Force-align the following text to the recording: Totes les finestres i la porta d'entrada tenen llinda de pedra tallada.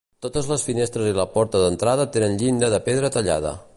Totes 0.25 0.47
les 0.51 0.63
finestres 0.69 1.09
i 1.09 1.11
la 1.17 1.27
porta 1.35 1.61
d'entrada 1.65 2.07
tenen 2.17 2.41
llinda 2.41 2.71
de 2.77 2.81
pedra 2.89 3.13
tallada. 3.19 3.55